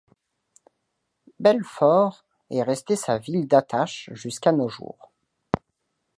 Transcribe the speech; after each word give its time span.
Belfort 1.39 2.25
est 2.49 2.63
restée 2.63 2.95
sa 2.95 3.19
ville 3.19 3.47
d'attache 3.47 4.09
jusqu'à 4.13 4.51
nos 4.51 4.67
jours. 4.67 5.11